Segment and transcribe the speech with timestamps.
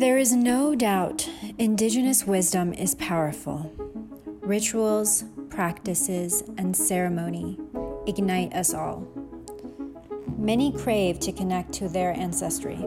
[0.00, 1.28] There is no doubt
[1.58, 3.70] Indigenous wisdom is powerful.
[4.40, 7.58] Rituals, practices, and ceremony
[8.06, 9.06] ignite us all.
[10.38, 12.78] Many crave to connect to their ancestry.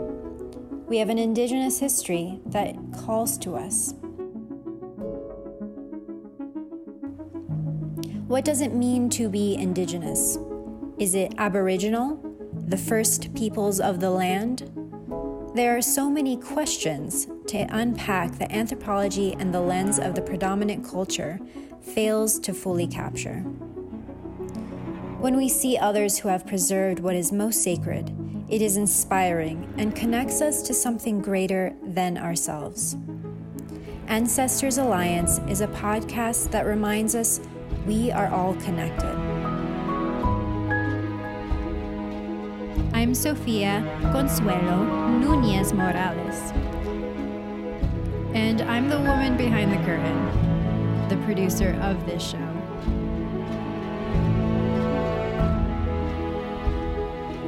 [0.88, 3.94] We have an Indigenous history that calls to us.
[8.26, 10.40] What does it mean to be Indigenous?
[10.98, 12.20] Is it Aboriginal,
[12.54, 14.68] the first peoples of the land?
[15.56, 20.84] There are so many questions to unpack that anthropology and the lens of the predominant
[20.84, 21.40] culture
[21.80, 23.42] fails to fully capture.
[25.20, 28.12] When we see others who have preserved what is most sacred,
[28.50, 32.98] it is inspiring and connects us to something greater than ourselves.
[34.08, 37.40] Ancestors Alliance is a podcast that reminds us
[37.86, 39.23] we are all connected.
[42.94, 46.52] I'm Sofia Consuelo Nunez Morales.
[48.34, 52.38] And I'm the woman behind the curtain, the producer of this show.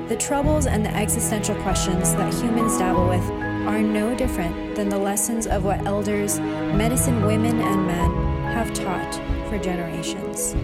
[0.09, 3.27] The troubles and the existential questions that humans dabble with
[3.67, 8.11] are no different than the lessons of what elders, medicine women and men,
[8.53, 9.15] have taught
[9.49, 10.55] for generations.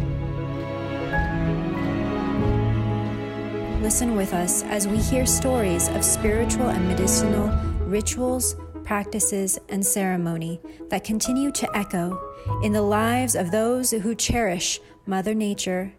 [3.82, 7.48] Listen with us as we hear stories of spiritual and medicinal
[7.88, 12.16] rituals, practices, and ceremony that continue to echo
[12.62, 15.92] in the lives of those who cherish Mother Nature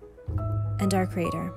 [0.79, 1.53] and our Creator.